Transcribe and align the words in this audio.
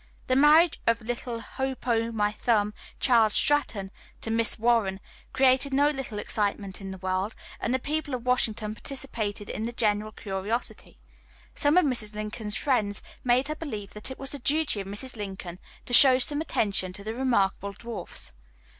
The 0.25 0.35
marriage 0.35 0.81
of 0.87 1.03
little 1.03 1.41
Hopo' 1.41 2.11
my 2.11 2.31
thumb 2.31 2.73
Charles 2.99 3.35
Stratton 3.35 3.91
to 4.21 4.31
Miss 4.31 4.57
Warren 4.57 4.99
created 5.31 5.75
no 5.75 5.91
little 5.91 6.17
excitement 6.17 6.81
in 6.81 6.89
the 6.89 6.97
world, 6.97 7.35
and 7.59 7.71
the 7.71 7.77
people 7.77 8.15
of 8.15 8.25
Washington 8.25 8.73
participated 8.73 9.47
in 9.47 9.61
the 9.61 9.71
general 9.71 10.11
curiosity. 10.11 10.97
Some 11.53 11.77
of 11.77 11.85
Mrs. 11.85 12.15
Lincoln's 12.15 12.55
friends 12.55 13.03
made 13.23 13.47
her 13.47 13.55
believe 13.55 13.93
that 13.93 14.09
it 14.09 14.17
was 14.17 14.31
the 14.31 14.39
duty 14.39 14.81
of 14.81 14.87
Mrs. 14.87 15.15
Lincoln 15.15 15.59
to 15.85 15.93
show 15.93 16.17
some 16.17 16.41
attention 16.41 16.93
to 16.93 17.03
the 17.03 17.13
remarkable 17.13 17.73
dwarfs. 17.73 18.33